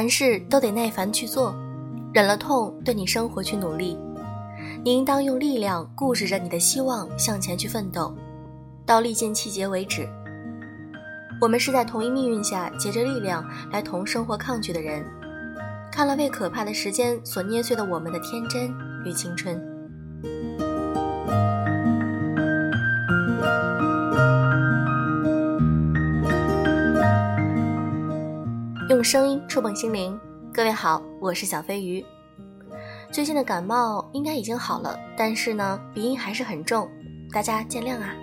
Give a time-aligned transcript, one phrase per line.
[0.00, 1.54] 凡事都得耐烦去做，
[2.14, 3.98] 忍了痛，对你生活去努力。
[4.82, 8.16] 你应当用力量固执着你的希望向前去奋斗，
[8.86, 10.08] 到历尽气节为止。
[11.38, 15.04] 我们是在同一命运下结着力量来同生活抗拒的人，
[15.92, 18.74] 看了为可怕的时间所捏碎的我们的天真
[19.04, 19.60] 与青春。
[29.00, 30.20] 用声音触碰心灵，
[30.52, 32.04] 各位好，我是小飞鱼。
[33.10, 36.86] 最近的感冒应该已经好了，但是呢，鼻音还是很重，
[37.32, 38.14] 大家见谅啊。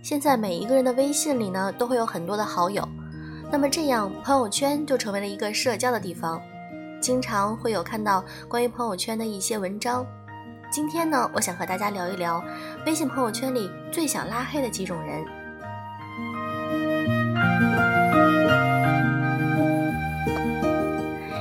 [0.00, 2.88] 现在每一个人的微信里呢，都会有很多的好友，
[3.50, 6.40] 那么这样朋友圈就成为了一个社交的地方，
[7.00, 10.06] 经常会有看到关于朋友圈的一些文章。
[10.74, 12.42] 今天呢，我想和大家聊一聊
[12.84, 15.24] 微信朋友圈里最想拉黑的几种人。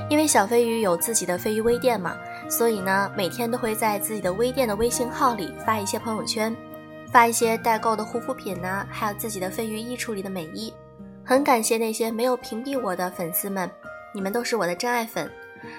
[0.08, 2.16] 因为小飞鱼有自己的飞鱼微店嘛，
[2.48, 6.56] 所以呢，每天都会在自己的微店的微信号里发一些朋友圈，
[7.12, 10.72] 发一些代购的护肤品呐，还有自己的飞鱼衣橱里的美衣。
[11.26, 13.68] 很感谢那些没有屏蔽我的粉丝们，
[14.14, 15.28] 你们都是我的真爱粉。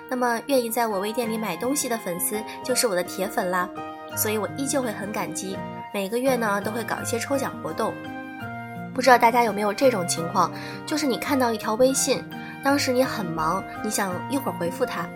[0.08, 3.68] 那么，愿意在我微店里买东西的粉丝就是我的铁粉啦，
[4.16, 5.56] 所以我依旧会很感激。
[5.92, 7.94] 每个月呢，都会搞一些抽奖活动。
[8.94, 10.52] 不知道大家有没有这种情况，
[10.86, 12.22] 就是你看到一条微信，
[12.62, 15.08] 当时你很忙，你想一会儿回复他，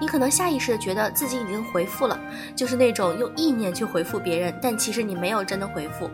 [0.00, 2.18] 你可能下意识的觉得自己已经回复了，
[2.56, 6.10] 就是那种用意念去回复别人，但其实你没有真的回复。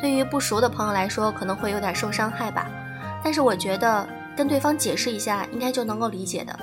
[0.00, 2.68] 对于不熟的朋友来说，可能会有点受伤害吧。
[3.22, 4.04] 但是我觉得
[4.36, 6.58] 跟对方解释一下，应该就能够理解的。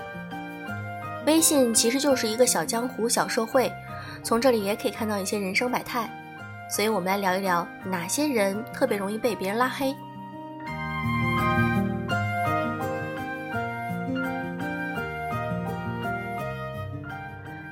[1.25, 3.71] 微信其实就是一个小江湖、小社会，
[4.23, 6.09] 从这里也可以看到一些人生百态，
[6.69, 9.95] 所以我们来聊一聊哪些人特别容易被别人拉黑。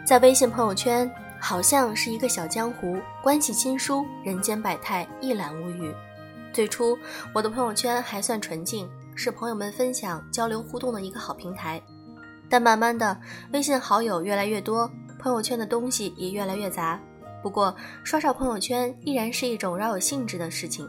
[0.06, 1.10] 在微信朋友圈，
[1.40, 5.94] 好像是一个小江湖，关系亲疏，人间百态，一览无余。
[6.54, 6.98] 最初，
[7.34, 11.82] 我的朋友圈还算纯净，是朋友们分享、交流、互动的一个好平台。
[12.50, 13.18] 但慢慢的，
[13.52, 17.00] 微信好友越来越多，朋友圈的东西也越来越杂。
[17.44, 20.88] 不过，刷刷朋友圈依然是一种饶有兴致的事情，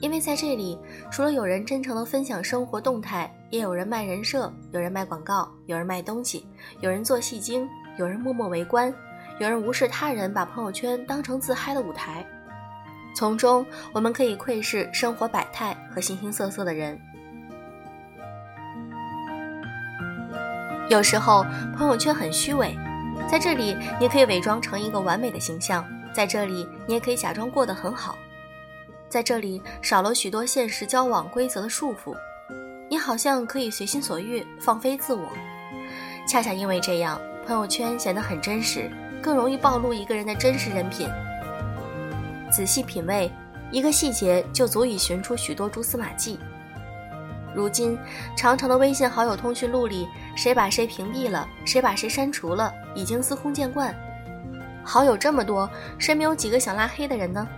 [0.00, 0.78] 因为在这里，
[1.10, 6.46] 除了有人真诚的分享生活动态，也有人卖人设，有人卖广告，有人卖东西，
[6.80, 8.92] 有人做戏精，有人默默围观，
[9.40, 12.24] 有人无视他人，把朋友圈当成自嗨的舞台。
[13.16, 17.00] 从中，我们可以窥视生活百态和形形色色的人。
[20.88, 21.44] 有时候
[21.76, 22.74] 朋友圈很虚伪，
[23.30, 25.84] 在这里你可以伪装成一个完美的形象，
[26.14, 28.16] 在这里你也可以假装过得很好，
[29.08, 32.16] 在这里少了许多现实交往规则的束缚，
[32.88, 35.28] 你好像可以随心所欲放飞自我。
[36.26, 38.90] 恰恰因为这样，朋友圈显得很真实，
[39.22, 41.06] 更容易暴露一个人的真实人品。
[42.50, 43.30] 仔细品味
[43.70, 46.40] 一个细节，就足以寻出许多蛛丝马迹。
[47.58, 47.98] 如今，
[48.36, 53.92] 长长的微信好友通讯录里，谁把谁屏蔽了，谁把谁删除了，已经司空见惯。
[54.84, 57.48] 好友这么多，身边有几个想拉黑的人呢？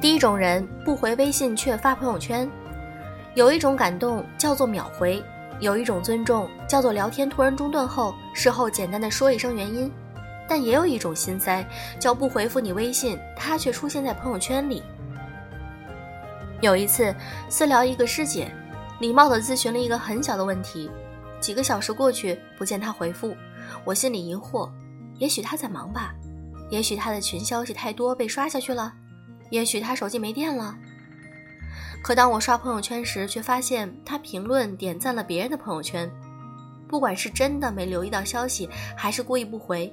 [0.00, 2.50] 第一种人，不回微信却发朋友圈。
[3.34, 5.22] 有一种感动叫做秒回，
[5.60, 9.88] 有一种尊重叫做聊天突然中断后，事后简单的说一声原因。
[10.52, 11.66] 但也有一种心塞，
[11.98, 14.82] 叫不回复你微信，他却出现在朋友圈里。
[16.60, 17.14] 有一次
[17.48, 18.52] 私聊一个师姐，
[19.00, 20.90] 礼貌的咨询了一个很小的问题，
[21.40, 23.34] 几个小时过去不见他回复，
[23.82, 24.68] 我心里疑惑，
[25.16, 26.12] 也许他在忙吧，
[26.68, 28.92] 也许他的群消息太多被刷下去了，
[29.48, 30.76] 也许他手机没电了。
[32.02, 36.10] 可当我刷朋友圈时，却发现他评论点赞了别人的朋友圈，
[36.86, 39.90] 不管是真的没留意到消息，还是故意不回。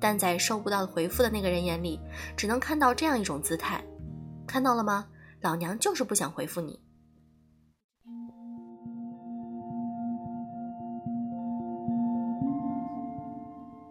[0.00, 2.00] 但在收不到回复的那个人眼里，
[2.36, 3.82] 只能看到这样一种姿态，
[4.46, 5.06] 看到了吗？
[5.40, 6.80] 老娘就是不想回复你。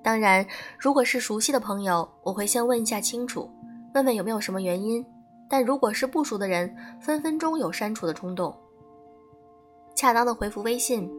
[0.03, 0.45] 当然，
[0.77, 3.49] 如果是熟悉的朋友，我会先问一下清楚，
[3.93, 5.05] 问问有没有什么原因。
[5.49, 8.53] 但如果是不熟的人，分分钟有删除的冲动。
[9.95, 11.09] 恰当的回复微信，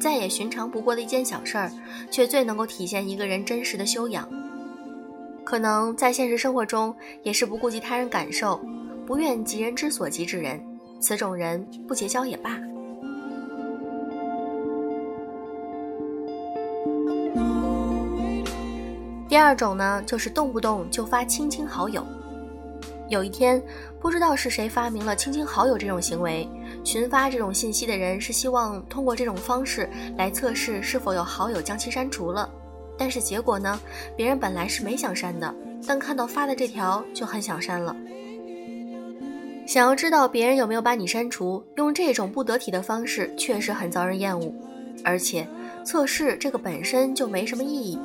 [0.00, 1.70] 再也寻常不过的一件小事儿，
[2.10, 4.28] 却最能够体现一个人真实的修养。
[5.44, 8.60] 可能在现实生活中也是不顾及他人感受，
[9.06, 10.60] 不愿急人之所急之人，
[11.00, 12.58] 此种人不结交也罢。
[19.28, 22.04] 第二种呢，就是动不动就发亲亲好友。
[23.08, 23.62] 有一天，
[24.00, 26.48] 不知道是谁发明了亲亲好友这种行为，
[26.84, 32.48] 群发这种信息的人是希望通过这种方式来测试是否有好友将其删除了。
[32.96, 33.80] 但是结果呢，
[34.16, 35.52] 别人本来是没想删的，
[35.86, 37.96] 但看到发的这条就很想删了。
[39.66, 44.52] 想要知道别人有没有把你删除，用这种不得体的方式确实很遭人厌恶，
[45.02, 45.48] 而且
[45.84, 47.98] 测试这个本身就没什么意义。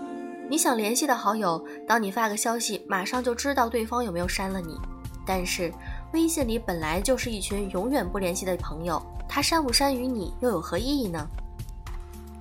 [0.49, 4.75] 你想联系的好友，当你发个消息，马上就知道对方有没有删了你。
[5.27, 5.71] 但是
[6.11, 11.27] 微信里本来就是一群永远不联系的朋友，他删不删与你又有何意义呢？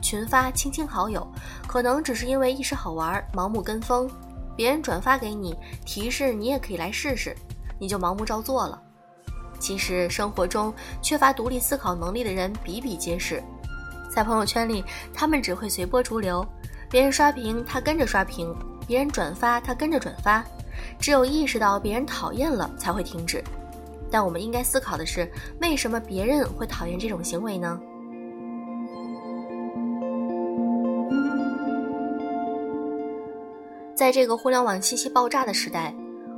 [0.00, 1.26] 群发亲亲好友，
[1.66, 4.10] 可能只是因为一时好玩，盲目跟风，
[4.56, 5.54] 别人转发给你
[5.84, 7.36] 提示你也可以来试试，
[7.78, 8.80] 你就盲目照做了。
[9.60, 10.72] 其实生活中
[11.02, 13.42] 缺乏独立思考能力的人比比皆是，
[14.10, 14.82] 在朋友圈里，
[15.12, 16.46] 他们只会随波逐流。
[16.88, 18.54] 别人刷屏，他跟着刷屏；
[18.86, 20.42] 别人转发，他跟着转发。
[20.98, 23.44] 只有意识到别人讨厌了，才会停止。
[24.10, 27.80] 但我们应该思考的是，为什么别人会讨厌这种行为呢？
[33.94, 35.92] 在这个互联网信息爆炸的时代，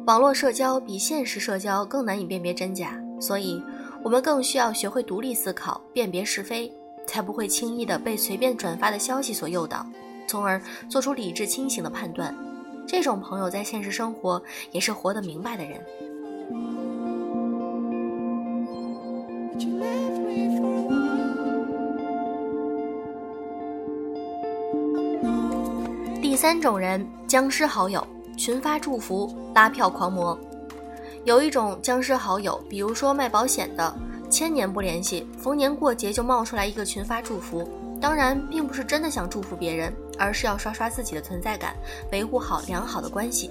[0.07, 3.63] 网络社交比现实社交更难以辨别真假，所以
[4.03, 6.73] 我们更需要学会独立思考、辨别是非，
[7.07, 9.87] 才不会轻易的被随便转发的消息所诱导。
[10.27, 12.35] 从而做出理智清醒的判断，
[12.87, 15.79] 这种朋友在现实生活也是活得明白的人。
[26.23, 30.39] 第三种人，僵尸好友，群发祝福，拉票狂魔。
[31.25, 33.95] 有一种僵尸好友，比如说卖保险的，
[34.31, 37.69] 千年不联系，逢年过节就冒出来一个群发祝福。
[38.01, 41.75] 当然，并不是真的想祝福别人，而是要刷刷自己的存在感，
[42.13, 43.51] 维护好良好的关系。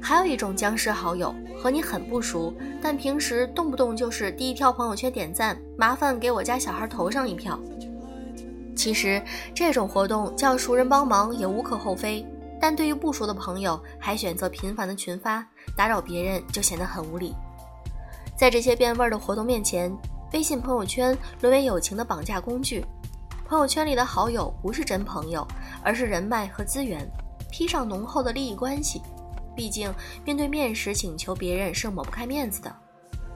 [0.00, 7.56] 还有一种僵尸好友，和你很不熟，但平时动不动就是第一条朋友圈点赞，麻烦给我家小孩投上一票。
[8.74, 9.22] 其实
[9.54, 12.26] 这种活动叫熟人帮忙也无可厚非，
[12.60, 17.32] 但对于不熟的朋友，还选择频繁的群发，打扰别人就显得很无理。
[18.36, 19.96] 在这些变味儿的活动面前，
[20.32, 22.84] 微信朋友圈沦为友情的绑架工具。
[23.46, 25.46] 朋友圈里的好友不是真朋友，
[25.84, 27.08] 而是人脉和资源，
[27.52, 29.00] 披上浓厚的利益关系。
[29.54, 29.92] 毕竟
[30.24, 32.74] 面对面时请求别人是抹不开面子的，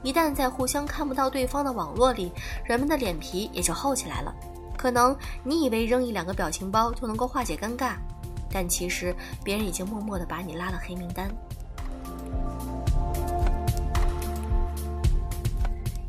[0.03, 2.31] 一旦在互相看不到对方的网络里，
[2.65, 4.33] 人们的脸皮也就厚起来了。
[4.77, 7.93] 可能你以为扔一两个表情包就能够化解尴尬，
[8.51, 11.29] 但其实别人已经默默地把你拉了黑名单。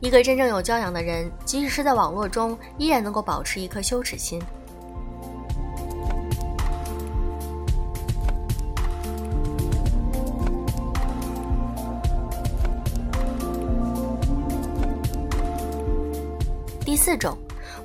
[0.00, 4.40] 一个真正有教养的人，即使是在网络中，依然能够保持一颗羞耻心。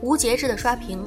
[0.04, 1.02] 无节制的刷屏。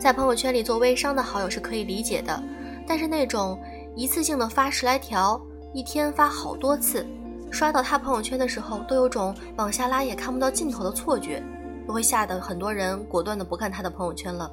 [0.00, 2.42] 在朋友圈里做微商的好友是可以理解的，
[2.88, 3.56] 但是那种
[3.94, 5.40] 一次性的发十来条，
[5.72, 7.06] 一天发好多次。
[7.52, 11.40] 刷到他朋友圈的时候，都有种往下拉也看不到尽头的错觉，
[11.86, 14.50] 都会吓得很多人果断的不看他的朋友圈了。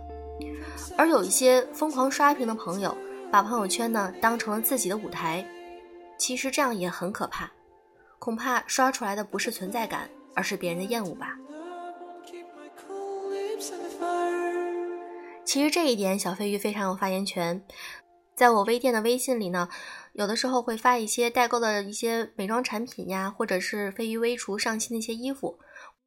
[0.96, 2.96] 而有一些疯狂刷屏的朋友，
[3.32, 5.44] 把朋友圈呢当成了自己的舞台，
[6.20, 7.50] 其实这样也很可怕，
[8.20, 11.36] 恐怕刷出来的不是存在感，而是别人的厌恶吧。
[15.48, 17.64] 其实这一点，小飞鱼非常有发言权。
[18.36, 19.70] 在我微店的微信里呢，
[20.12, 25.58] 有的时候会发一些代购的一些美妆产品呀，或者是飞鱼微厨上新的一些衣服，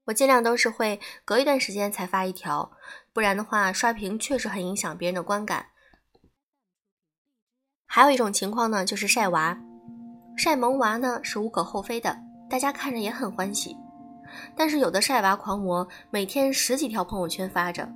[0.05, 2.71] 我尽量都是会隔一段时间才发一条，
[3.15, 5.69] 不然的话刷屏确实很影响别人的观感。
[7.87, 9.59] 还有一种情况呢，就是晒娃，
[10.37, 12.15] 晒萌娃呢是无可厚非的，
[12.51, 13.75] 大家看着也很欢喜，
[14.55, 17.91] 但是有的晒娃狂魔每天十几条朋友圈发着。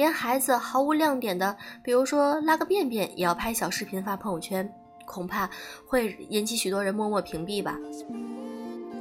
[0.00, 4.66] 连孩子毫无亮点的，比如说拉个便便，也要拍小视频发朋友圈，
[5.04, 5.50] 恐怕
[5.86, 7.78] 会引起许多人默默屏蔽吧。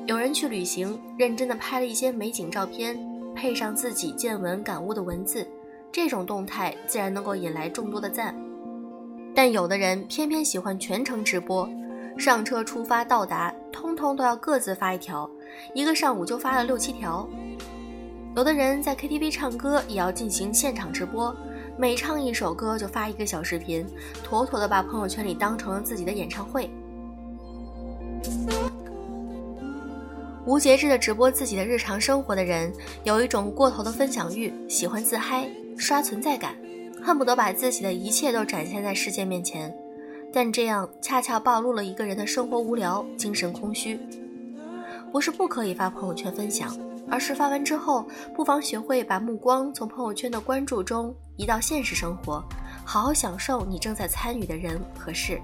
[0.07, 2.99] 有人去旅行，认真的拍了一些美景照片，
[3.33, 5.47] 配上自己见闻感悟的文字，
[5.89, 8.35] 这种动态自然能够引来众多的赞。
[9.33, 11.69] 但有的人偏偏喜欢全程直播，
[12.17, 15.31] 上车、出发、到达，通通都要各自发一条，
[15.73, 17.25] 一个上午就发了六七条。
[18.35, 21.35] 有的人在 KTV 唱歌也要进行现场直播，
[21.77, 23.85] 每唱一首歌就发一个小视频，
[24.23, 26.69] 妥妥的把朋友圈里当成了自己的演唱会。
[30.45, 32.71] 无节制的直播自己的日常生活的人，
[33.03, 36.55] 有一种过头的分享欲，喜欢自嗨、刷存在感，
[37.03, 39.75] 恨不得把自己的一切都展现在世界面前。
[40.31, 43.99] 但这样恰恰暴露了一个人的生活无聊、精神空虚。
[45.11, 46.75] 不是不可以发朋友圈分享，
[47.11, 52.43] 而是发完之后，不妨学会把目光从朋友圈的关注中移到现实生活，
[52.85, 55.41] 好好享受你正在参与的人和事。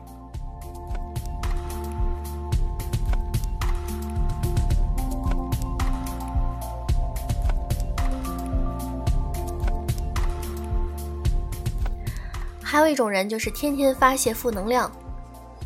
[12.62, 14.92] 还有一种人就是天天发泄负能量。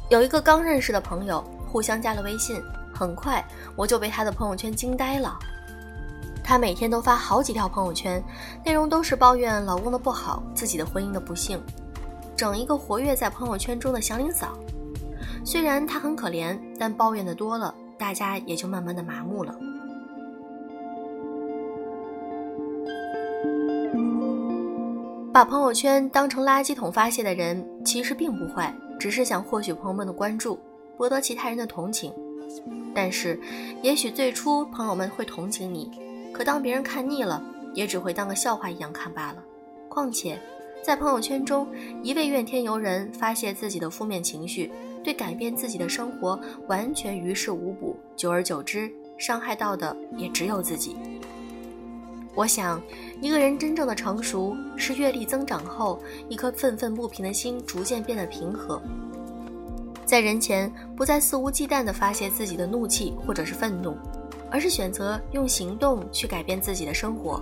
[0.10, 2.62] 有一个刚认识的朋友，互相加了微信，
[2.94, 3.44] 很快
[3.76, 5.38] 我就被他的朋友圈惊呆了。
[6.50, 8.24] 她每天都发好几条朋友圈，
[8.66, 11.62] 内容都是抱怨老公的不好，自己的婚姻的不幸，
[12.36, 14.58] 整一个活跃在朋友圈中的祥林嫂。
[15.46, 19.56] 虽然她很可怜，但抱怨的多了，大家也就慢慢的麻木了。
[25.32, 30.58] 把朋友圈当成垃圾桶发泄的人，其实并不坏，只是想获取朋友们的关注，
[30.98, 32.12] 博得其他人的同情。
[32.96, 33.40] 但是，
[33.84, 35.92] 也许最初朋友们会同情你，
[36.34, 37.44] 可当别人看腻了，
[37.74, 39.44] 也只会当个笑话一样看罢了。
[39.88, 40.40] 况且，
[40.84, 41.68] 在朋友圈中
[42.04, 44.72] 一味怨天尤人，发泄自己的负面情绪，
[45.04, 50.96] 对改变自己的生活完全于事无补，久而久之，伤害到的也只有自己。
[52.36, 52.82] 我想，
[53.20, 58.82] 一个人真正的成熟是阅历增长后，一颗愤愤不平的心逐渐变得平和，
[60.06, 63.98] 在人前不再肆无忌惮地发泄自己的怒气或者是愤怒，
[64.52, 67.42] 而是选择用行动去改变自己的生活。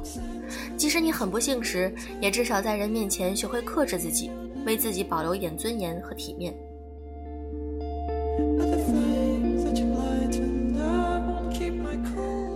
[0.75, 4.31] 即使你很不幸时，也至少在人面前学会克制自己，
[4.65, 6.53] 为自己保留一点尊严和体面。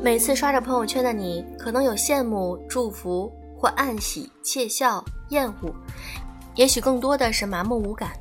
[0.04, 5.72] 每次刷着朋友圈的你，可能有羡慕、祝福或暗喜、窃笑、厌恶，
[6.56, 8.12] 也许更多的是麻木无感。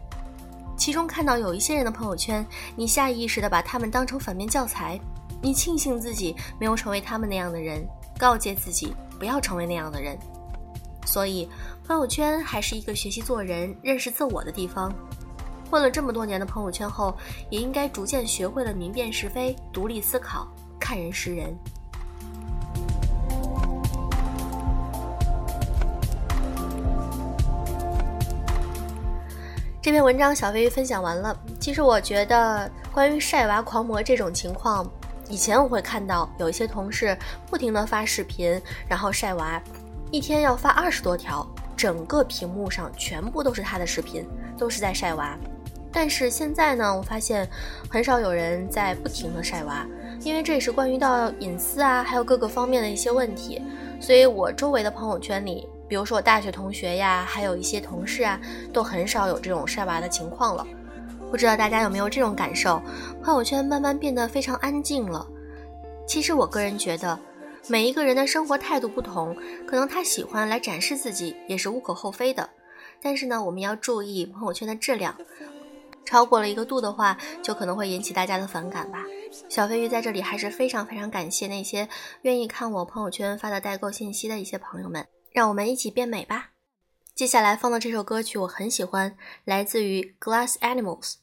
[0.77, 2.47] 其中看到有一些人的朋友圈，
[2.77, 5.01] 你下意识的把他们当成反面教材，
[5.43, 7.87] 你庆幸自己没有成为他们那样的人，
[8.19, 10.19] 告诫自己不要成为那样的人。
[11.07, 11.49] 所以，
[11.87, 14.93] 朋友圈还是一个学习做人、认识自我的地方。
[15.71, 17.17] 混了这么多年的朋友圈后，
[17.49, 20.47] 也应该逐渐学会了明辨是非、独立思考。
[20.79, 21.57] 看人识人。
[29.83, 31.35] 这篇文章小飞鱼分享完了。
[31.59, 34.85] 其实我觉得，关于晒娃狂魔这种情况，
[35.31, 37.17] 以前我会看到有一些同事
[37.49, 39.63] 不停的发视频，然后晒娃，
[40.11, 41.47] 一天要发二十多条，
[41.77, 44.27] 整个屏幕上全部都是他的视频，
[44.59, 45.39] 都是在晒娃。
[45.93, 47.49] 但是现在呢，我发现
[47.89, 49.87] 很少有人在不停的晒娃。
[50.23, 53.63] 因为这也是关于到隐私啊，还有各个方面的一些问题，
[54.01, 58.39] 所以我周围的朋友圈里，比如说我大学同学呀，还有一些同事啊，
[58.73, 60.67] 都很少有这种晒娃的情况了。
[61.31, 62.83] 不知道大家有没有这种感受？
[63.23, 65.27] 朋友圈慢慢变得非常安静了。
[66.07, 67.19] 其实我个人觉得，
[67.69, 69.37] 每一个人的生活态度不同，
[69.67, 72.49] 可能他喜欢来展示自己也是无可厚非的。
[73.03, 75.17] 但是呢，我们要注意朋友圈的质量。
[76.05, 79.05] 超过了一个度的话，就可能会引起大家的反感吧。
[79.49, 81.89] 小飞鱼在这里还是非常非常感谢那些
[82.23, 86.51] 愿意看我朋友圈发的代购信息的一些朋友们，让我们一起变美吧。
[87.15, 91.15] 接下来放的这首歌曲我很喜欢，来自于 Glass Animals。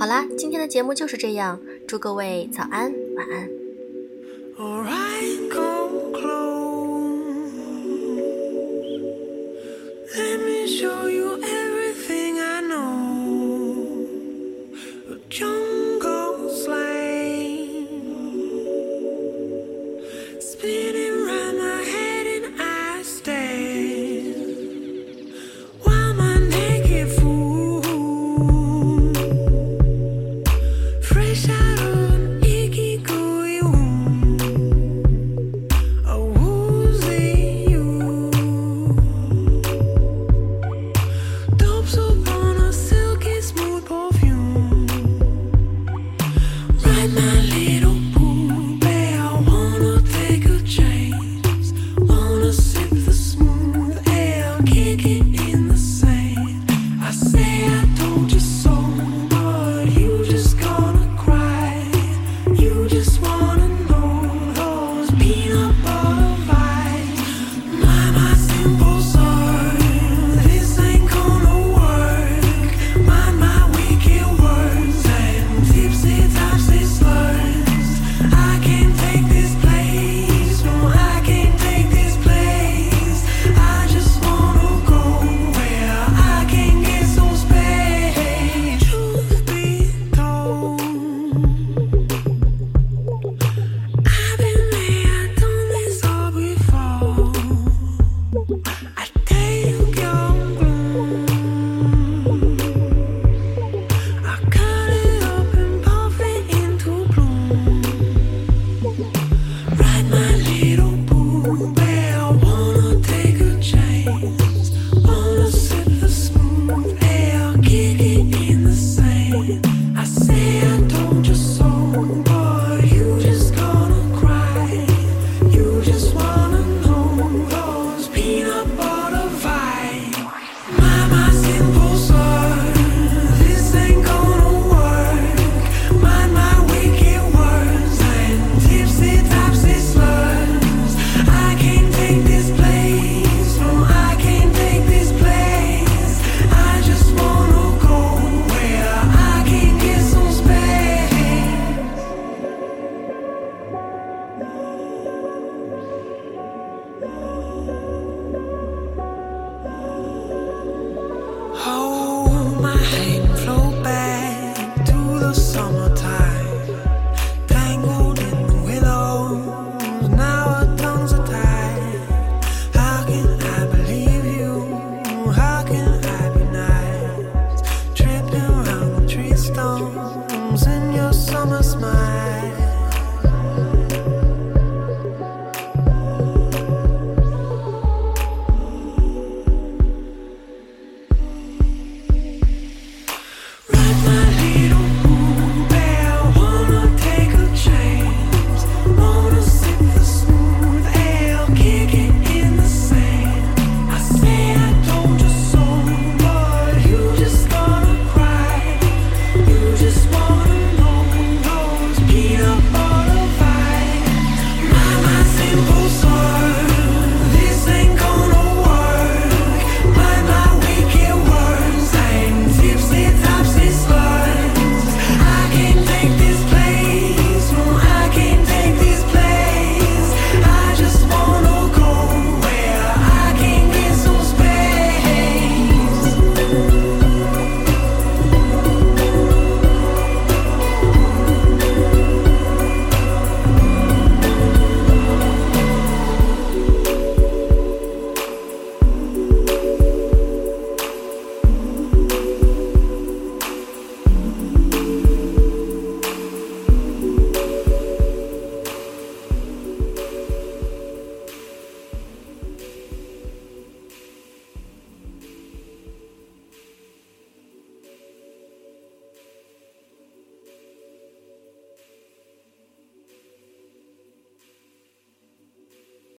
[0.00, 3.50] 好啦，今天的节目就是这样，祝各位早安，晚安。